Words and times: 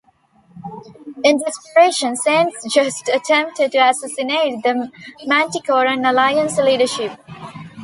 In 1.23 1.37
desperation, 1.37 2.15
Saint-Just 2.15 3.07
attempts 3.09 3.59
to 3.59 3.77
assassinate 3.77 4.63
the 4.63 4.91
Manticoran 5.27 6.09
Alliance 6.09 6.57
leadership. 6.57 7.11